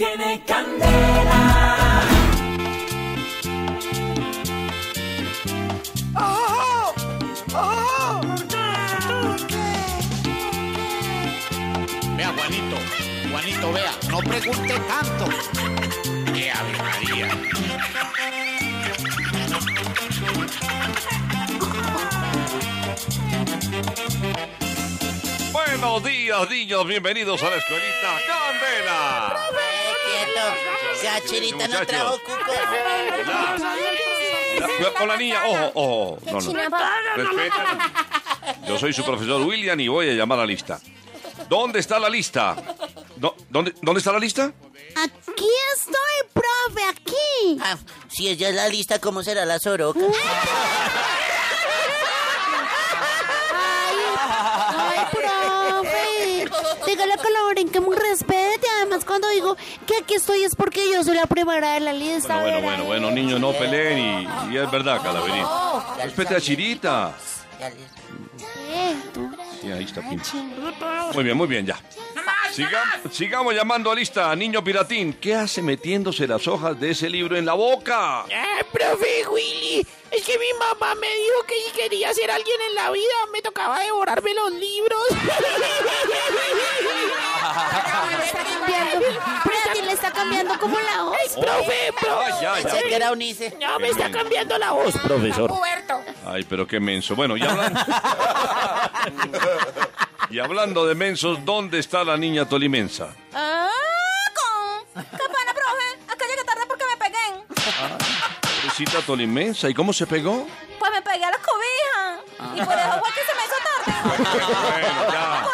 tiene 0.00 0.42
candela. 0.46 2.00
¡Oh! 6.16 6.94
¡Oh! 7.52 8.20
Vea, 12.16 12.32
Juanito, 12.34 12.76
Juanito, 13.30 13.72
vea, 13.74 13.92
no 14.08 14.20
pregunte 14.20 14.74
tanto. 14.88 15.24
¡Qué 16.32 16.50
Ave 16.50 16.78
María! 16.78 17.28
Buenos 25.52 26.04
días, 26.04 26.48
niños. 26.48 26.86
Bienvenidos 26.86 27.42
a 27.42 27.50
la 27.50 27.56
escuelita 27.56 28.18
Candela. 28.26 29.69
Quieto. 30.24 31.02
Ya, 31.02 31.20
Chirita 31.24 31.68
no 31.68 31.86
trajo 31.86 32.18
cuco. 32.20 32.52
Con 34.98 35.08
la 35.08 35.16
niña, 35.16 35.40
ojo, 35.46 35.72
ojo. 35.74 36.18
No, 36.26 36.40
no. 36.40 36.52
Respeten. 36.52 37.78
Yo 38.66 38.78
soy 38.78 38.92
su 38.92 39.02
profesor 39.04 39.40
William 39.42 39.78
y 39.80 39.88
voy 39.88 40.10
a 40.10 40.12
llamar 40.12 40.38
a 40.38 40.42
la 40.42 40.46
lista. 40.46 40.80
¿Dónde 41.48 41.80
está 41.80 41.98
la 41.98 42.08
lista? 42.10 42.56
¿Dónde, 43.16 43.74
¿Dónde 43.82 43.98
está 43.98 44.12
la 44.12 44.18
lista? 44.18 44.52
Aquí 44.96 45.48
estoy, 45.76 46.32
profe, 46.32 46.82
aquí. 46.88 47.58
Ah, 47.62 47.76
si 48.08 48.28
ella 48.28 48.48
es 48.48 48.54
la 48.54 48.68
lista, 48.68 48.98
¿cómo 48.98 49.22
será 49.22 49.44
la 49.44 49.58
soroca? 49.58 50.00
Ay, 54.22 55.06
profe. 55.10 56.50
Dígale 56.86 57.12
a 57.14 57.16
Colaboren 57.16 57.68
que 57.68 57.80
me 57.80 57.96
respete. 57.96 58.59
Cuando 59.10 59.28
digo 59.30 59.56
que 59.88 59.96
aquí 59.96 60.14
estoy 60.14 60.44
es 60.44 60.54
porque 60.54 60.88
yo 60.88 61.02
soy 61.02 61.16
la 61.16 61.26
primera 61.26 61.72
de 61.72 61.80
la 61.80 61.92
lista. 61.92 62.40
Bueno, 62.40 62.60
bueno, 62.62 62.84
bueno, 62.84 62.84
bueno, 62.84 63.10
niños, 63.10 63.40
no 63.40 63.50
peleen 63.52 63.98
y, 63.98 64.52
y 64.54 64.56
es 64.56 64.70
verdad, 64.70 65.02
Calaverín. 65.02 65.44
Respete 66.00 66.36
a 66.36 66.40
Chirita. 66.40 67.12
Sí, 69.60 69.72
ahí 69.72 69.82
está 69.82 70.08
Pinto. 70.08 70.28
Muy 71.12 71.24
bien, 71.24 71.36
muy 71.36 71.48
bien, 71.48 71.66
ya. 71.66 71.76
Sigam- 72.54 73.10
sigamos 73.10 73.54
llamando 73.54 73.90
a 73.90 73.94
lista, 73.94 74.34
niño 74.36 74.62
piratín. 74.64 75.14
¿Qué 75.14 75.34
hace 75.34 75.62
metiéndose 75.62 76.26
las 76.26 76.46
hojas 76.48 76.78
de 76.80 76.90
ese 76.90 77.08
libro 77.08 77.36
en 77.36 77.46
la 77.46 77.54
boca? 77.54 78.24
¡Eh, 78.28 78.64
profe 78.72 79.26
Willy! 79.28 79.86
Es 80.10 80.24
que 80.24 80.36
mi 80.38 80.52
mamá 80.58 80.94
me 80.96 81.06
dijo 81.06 81.44
que 81.46 81.54
si 81.66 81.70
quería 81.80 82.12
ser 82.12 82.30
alguien 82.32 82.60
en 82.68 82.74
la 82.74 82.90
vida, 82.90 83.14
me 83.32 83.40
tocaba 83.42 83.78
devorarme 83.78 84.34
los 84.34 84.50
libros. 84.52 85.00
Ti 89.72 89.82
le 89.82 89.92
está 89.92 90.10
cambiando 90.10 90.58
como 90.58 90.76
la 90.80 91.02
voz. 91.04 91.16
profe, 91.40 91.92
profe. 92.00 92.32
Ay, 92.32 92.42
ya, 92.42 92.54
Pensé 92.54 92.82
que 92.82 92.90
ya. 92.90 92.96
era 92.96 93.12
Unice. 93.12 93.56
No, 93.60 93.78
me 93.78 93.88
está 93.88 94.10
cambiando 94.10 94.58
la 94.58 94.72
voz, 94.72 94.94
profesor. 94.98 95.52
Ay, 96.26 96.44
pero 96.48 96.66
qué 96.66 96.80
menso. 96.80 97.14
Bueno, 97.14 97.36
y 97.36 97.42
hablando... 97.42 97.78
y 100.30 100.38
hablando 100.38 100.86
de 100.86 100.94
mensos, 100.94 101.44
¿dónde 101.44 101.78
está 101.78 102.04
la 102.04 102.16
niña 102.16 102.48
tolimensa? 102.48 103.14
Ah, 103.34 103.68
con. 104.34 105.02
Qué 105.02 105.18
pena, 105.18 105.52
profe. 105.52 106.16
Que 106.18 106.26
llegué 106.26 106.44
tarde 106.44 106.62
porque 106.68 106.84
me 106.84 106.96
pegué. 106.96 107.44
Pobrecita 108.40 109.00
tolimensa. 109.02 109.68
¿Y 109.68 109.74
cómo 109.74 109.92
se 109.92 110.06
pegó? 110.06 110.46
Pues 110.78 110.92
me 110.92 111.02
pegué 111.02 111.24
a 111.24 111.30
las 111.30 111.40
cobijas. 111.40 112.20
Y 112.56 112.62
por 112.64 112.78
eso 112.78 113.00
fue 113.00 113.10
que 113.12 113.24
se 113.26 113.34
me 113.34 113.44
hizo 113.44 113.56
tarde. 113.66 113.92
Bueno, 114.70 115.12
ya. 115.12 115.46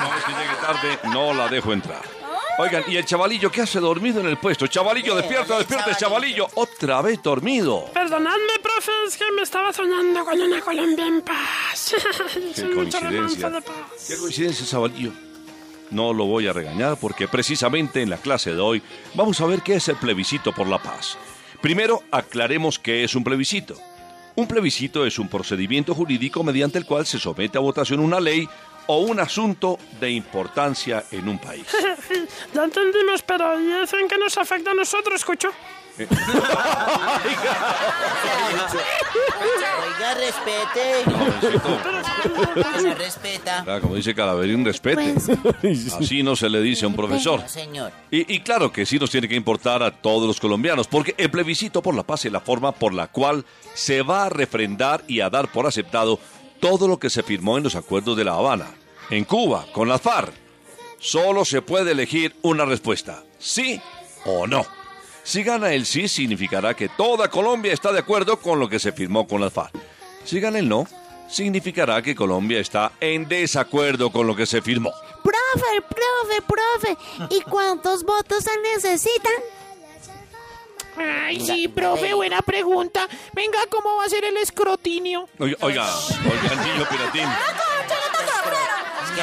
No, 0.00 0.16
es 0.16 0.24
que 0.24 0.32
llegue 0.32 0.56
tarde, 0.60 0.98
no 1.12 1.34
la 1.34 1.48
dejo 1.48 1.72
entrar. 1.72 2.21
Oigan, 2.58 2.84
¿y 2.86 2.96
el 2.96 3.04
chavalillo 3.04 3.50
qué 3.50 3.62
hace 3.62 3.80
dormido 3.80 4.20
en 4.20 4.26
el 4.26 4.36
puesto? 4.36 4.66
Chavalillo, 4.66 5.14
despierta, 5.16 5.56
despierta, 5.58 5.96
chavalillo. 5.96 6.48
Otra 6.54 7.00
vez 7.00 7.22
dormido. 7.22 7.86
Perdonadme, 7.94 8.58
profe, 8.62 8.92
es 9.06 9.16
que 9.16 9.24
me 9.32 9.42
estaba 9.42 9.72
soñando 9.72 10.24
con 10.24 10.38
una 10.40 10.60
Colombia 10.60 11.06
en 11.06 11.22
paz. 11.22 11.94
Qué 12.54 12.70
coincidencia. 12.74 13.00
romanza 13.00 13.50
de 13.50 13.62
paz. 13.62 13.74
Qué 14.06 14.16
coincidencia, 14.18 14.66
chavalillo. 14.66 15.12
No 15.90 16.12
lo 16.12 16.26
voy 16.26 16.46
a 16.46 16.52
regañar 16.52 16.96
porque 16.98 17.28
precisamente 17.28 18.02
en 18.02 18.10
la 18.10 18.16
clase 18.18 18.54
de 18.54 18.60
hoy 18.60 18.82
vamos 19.14 19.40
a 19.40 19.46
ver 19.46 19.62
qué 19.62 19.74
es 19.74 19.88
el 19.88 19.96
plebiscito 19.96 20.52
por 20.52 20.66
la 20.66 20.78
paz. 20.82 21.18
Primero, 21.60 22.02
aclaremos 22.10 22.78
qué 22.78 23.04
es 23.04 23.14
un 23.14 23.24
plebiscito. 23.24 23.76
Un 24.34 24.46
plebiscito 24.46 25.04
es 25.04 25.18
un 25.18 25.28
procedimiento 25.28 25.94
jurídico 25.94 26.42
mediante 26.42 26.78
el 26.78 26.86
cual 26.86 27.04
se 27.04 27.18
somete 27.18 27.58
a 27.58 27.60
votación 27.60 28.00
una 28.00 28.18
ley 28.20 28.48
o 28.86 28.98
un 28.98 29.20
asunto 29.20 29.78
de 30.00 30.10
importancia 30.10 31.04
en 31.10 31.28
un 31.28 31.38
país. 31.38 31.66
Ya 32.54 32.64
entendimos, 32.64 33.22
pero 33.22 33.58
¿y 33.58 33.72
eso 33.82 33.98
en 33.98 34.08
qué 34.08 34.18
nos 34.18 34.36
afecta 34.36 34.70
a 34.72 34.74
nosotros, 34.74 35.14
escucho? 35.20 35.48
Oiga, 38.82 40.14
respete. 40.14 41.04
No 42.82 42.94
respeta. 42.94 43.64
Ah, 43.66 43.78
Como 43.80 43.94
dice 43.96 44.14
Calaverín, 44.14 44.64
respete. 44.64 45.14
Pues, 45.60 45.92
Así 45.92 46.22
no 46.22 46.36
se 46.36 46.48
le 46.48 46.60
dice 46.60 46.84
a 46.84 46.88
un 46.88 46.96
profesor. 46.96 47.46
Señor. 47.48 47.92
Y, 48.10 48.34
y 48.34 48.40
claro 48.40 48.72
que 48.72 48.86
sí 48.86 48.98
nos 48.98 49.10
tiene 49.10 49.28
que 49.28 49.34
importar 49.34 49.82
a 49.82 49.90
todos 49.90 50.26
los 50.26 50.40
colombianos, 50.40 50.86
porque 50.86 51.14
el 51.18 51.30
plebiscito 51.30 51.82
por 51.82 51.94
la 51.94 52.02
paz 52.02 52.24
es 52.24 52.32
la 52.32 52.40
forma 52.40 52.72
por 52.72 52.94
la 52.94 53.08
cual 53.08 53.44
se 53.74 54.02
va 54.02 54.24
a 54.24 54.28
refrendar 54.28 55.02
y 55.06 55.20
a 55.20 55.30
dar 55.30 55.48
por 55.50 55.66
aceptado 55.66 56.18
todo 56.62 56.86
lo 56.86 56.96
que 56.96 57.10
se 57.10 57.24
firmó 57.24 57.58
en 57.58 57.64
los 57.64 57.74
acuerdos 57.74 58.16
de 58.16 58.24
La 58.24 58.34
Habana. 58.34 58.70
En 59.10 59.24
Cuba, 59.24 59.66
con 59.72 59.88
las 59.88 60.00
FARC, 60.00 60.32
solo 61.00 61.44
se 61.44 61.60
puede 61.60 61.90
elegir 61.90 62.36
una 62.42 62.64
respuesta, 62.64 63.24
sí 63.36 63.80
o 64.24 64.46
no. 64.46 64.64
Si 65.24 65.42
gana 65.42 65.74
el 65.74 65.84
sí, 65.84 66.06
significará 66.06 66.74
que 66.74 66.88
toda 66.88 67.28
Colombia 67.28 67.72
está 67.72 67.92
de 67.92 67.98
acuerdo 67.98 68.38
con 68.38 68.60
lo 68.60 68.68
que 68.68 68.78
se 68.78 68.92
firmó 68.92 69.26
con 69.26 69.40
las 69.40 69.52
FARC. 69.52 69.74
Si 70.24 70.38
gana 70.38 70.60
el 70.60 70.68
no, 70.68 70.86
significará 71.28 72.00
que 72.00 72.14
Colombia 72.14 72.60
está 72.60 72.92
en 73.00 73.26
desacuerdo 73.28 74.12
con 74.12 74.28
lo 74.28 74.36
que 74.36 74.46
se 74.46 74.62
firmó. 74.62 74.92
profe, 75.24 75.82
profe, 75.88 76.42
profe. 76.46 77.34
¿Y 77.34 77.40
cuántos 77.42 78.04
votos 78.04 78.44
se 78.44 78.56
necesitan? 78.60 79.32
Ay, 80.96 81.40
sí, 81.40 81.68
profe, 81.68 82.14
buena 82.14 82.42
pregunta. 82.42 83.08
Venga, 83.32 83.58
¿cómo 83.70 83.96
va 83.96 84.04
a 84.04 84.08
ser 84.08 84.24
el 84.24 84.36
escrutinio? 84.36 85.28
Oiga, 85.38 85.56
oiga, 85.60 85.86
oiga, 85.86 86.62
niño 86.64 86.86
piratín. 86.88 87.28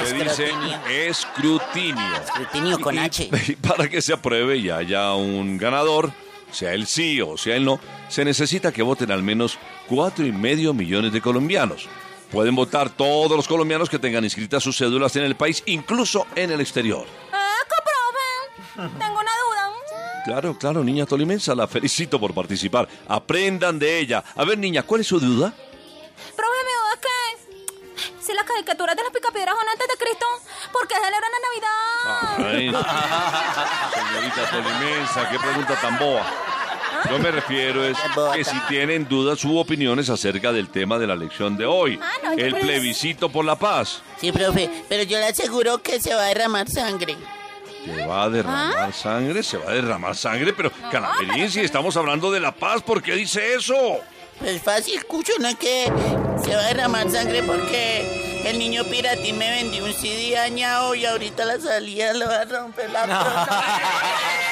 Es 0.02 0.10
Se 0.10 0.14
dice 0.16 1.10
escrutinio. 1.10 2.16
escrutinio. 2.24 2.80
Con 2.80 2.98
H. 3.00 3.30
Y 3.48 3.56
para 3.56 3.90
que 3.90 4.02
se 4.02 4.14
apruebe 4.14 4.58
y 4.58 4.70
haya 4.70 5.14
un 5.14 5.58
ganador, 5.58 6.12
sea 6.52 6.74
el 6.74 6.86
sí 6.88 7.22
o 7.22 7.38
sea 7.38 7.56
el 7.56 7.66
no, 7.66 7.80
se 8.08 8.24
necesita 8.26 8.72
que 8.72 8.82
voten 8.84 9.12
al 9.12 9.24
menos 9.24 9.58
cuatro 9.88 10.26
y 10.26 10.32
medio 10.32 10.74
millones 10.74 11.12
de 11.12 11.22
colombianos. 11.22 11.88
Pueden 12.32 12.56
votar 12.56 12.90
todos 12.92 13.32
los 13.36 13.48
colombianos 13.48 13.90
que 13.90 13.98
tengan 13.98 14.24
inscritas 14.24 14.62
sus 14.62 14.78
cédulas 14.78 15.16
en 15.16 15.24
el 15.24 15.36
país, 15.36 15.64
incluso 15.66 16.28
en 16.36 16.52
el 16.52 16.62
exterior. 16.62 17.06
Ah, 17.34 17.56
qué 17.68 17.76
profe. 18.86 18.94
Tengo 19.00 19.14
una 19.20 19.22
duda. 19.22 19.39
Claro, 20.26 20.58
claro, 20.58 20.84
niña 20.84 21.06
tolimensa, 21.06 21.56
la 21.56 21.68
felicito 21.68 22.20
por 22.20 22.34
participar. 22.34 22.88
Aprendan 23.08 23.80
de 23.80 24.00
ella. 24.00 24.24
A 24.36 24.44
ver, 24.44 24.58
niña, 24.58 24.84
¿cuál 24.84 25.02
es 25.02 25.08
su 25.08 25.20
duda? 25.20 25.54
Profe, 26.36 26.60
mi 26.66 26.74
duda 26.74 26.94
es 26.94 27.00
que. 27.00 28.26
Si 28.26 28.34
las 28.34 28.44
caricaturas 28.44 28.96
de 28.96 29.04
las 29.04 29.12
picapiedras 29.12 29.56
son 29.58 29.68
antes 29.70 29.88
de 29.88 29.96
Cristo, 30.06 30.26
¿por 30.72 30.88
qué 30.88 30.96
celebran 30.96 31.32
la 31.32 31.40
Navidad? 31.48 32.84
Ay, 32.84 33.94
señorita 33.94 34.50
tolimensa, 34.52 35.30
qué 35.30 35.40
pregunta 35.40 35.76
tan 35.82 35.98
boba. 35.98 36.26
Yo 37.10 37.18
me 37.18 37.32
refiero 37.32 37.84
es 37.86 37.98
que 38.36 38.44
si 38.44 38.60
tienen 38.68 39.08
dudas 39.08 39.44
u 39.46 39.58
opiniones 39.58 40.10
acerca 40.10 40.52
del 40.52 40.70
tema 40.70 41.00
de 41.00 41.08
la 41.08 41.16
lección 41.16 41.56
de 41.58 41.66
hoy, 41.66 41.98
Ah, 42.02 42.12
no, 42.24 42.32
el 42.34 42.54
plebiscito 42.56 43.30
por 43.30 43.46
la 43.46 43.56
paz. 43.58 44.02
Sí, 44.20 44.32
profe, 44.32 44.70
pero 44.90 45.04
yo 45.04 45.18
le 45.18 45.28
aseguro 45.28 45.82
que 45.82 46.00
se 46.02 46.14
va 46.14 46.24
a 46.24 46.28
derramar 46.28 46.68
sangre. 46.70 47.16
¿Se 47.96 48.06
va 48.06 48.24
a 48.24 48.30
derramar 48.30 48.94
sangre? 48.94 49.44
¿Se 49.44 49.58
va 49.58 49.72
a 49.72 49.74
derramar 49.74 50.16
sangre? 50.16 50.54
Pero, 50.54 50.72
Calaverín, 50.92 51.50
si 51.50 51.62
estamos 51.62 51.96
hablando 51.98 52.32
de 52.32 52.40
la 52.40 52.54
paz, 52.54 52.82
¿por 52.82 53.02
qué 53.02 53.16
dice 53.16 53.56
eso? 53.56 54.00
Pues 54.40 54.62
fácil, 54.62 54.96
escucho, 54.96 55.34
no 55.40 55.50
es 55.50 55.56
que 55.56 55.92
se 56.44 56.56
va 56.56 56.62
a 56.62 56.68
derramar 56.68 57.10
sangre 57.10 57.44
porque 57.44 58.42
el 58.46 58.58
niño 58.58 58.86
piratín 58.86 59.38
me 59.38 59.50
vendió 59.50 59.84
un 59.84 59.94
CD 59.94 60.32
dañado 60.34 60.96
y 60.96 61.06
ahorita 61.06 61.44
la 61.44 61.60
salida 61.60 62.14
le 62.14 62.26
va 62.26 62.42
a 62.42 62.46
romper 62.46 62.90
la 62.90 63.06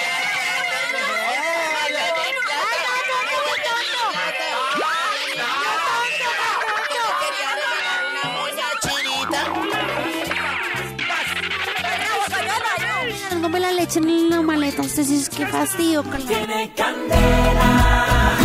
Dándome 13.48 13.66
la 13.66 13.72
leche 13.72 14.00
en 14.00 14.30
la 14.30 14.42
maleta. 14.42 14.82
Entonces, 14.82 15.10
es 15.10 15.30
que 15.30 15.48
fastidio. 15.48 16.04
Tiene 16.04 16.70
candela. 16.76 18.37